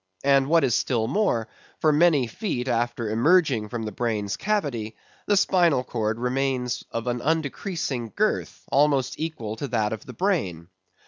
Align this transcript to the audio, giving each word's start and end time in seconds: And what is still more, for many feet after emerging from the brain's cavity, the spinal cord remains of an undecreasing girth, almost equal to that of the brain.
And 0.23 0.47
what 0.47 0.63
is 0.63 0.73
still 0.73 1.05
more, 1.07 1.47
for 1.79 1.91
many 1.91 2.25
feet 2.25 2.67
after 2.67 3.07
emerging 3.11 3.69
from 3.69 3.83
the 3.83 3.91
brain's 3.91 4.35
cavity, 4.35 4.95
the 5.27 5.37
spinal 5.37 5.83
cord 5.83 6.17
remains 6.17 6.83
of 6.89 7.05
an 7.05 7.21
undecreasing 7.21 8.11
girth, 8.15 8.63
almost 8.71 9.19
equal 9.19 9.57
to 9.57 9.67
that 9.67 9.93
of 9.93 10.03
the 10.07 10.13
brain. 10.13 10.69